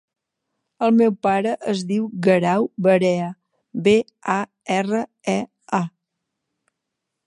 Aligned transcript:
El 0.85 0.95
meu 1.01 1.13
pare 1.27 1.51
es 1.73 1.83
diu 1.91 2.07
Guerau 2.29 2.67
Barea: 2.89 3.29
be, 3.89 3.97
a, 4.39 4.41
erra, 4.81 5.05
e, 5.37 5.41
a. 5.83 5.85